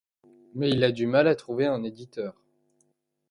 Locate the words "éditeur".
1.83-2.33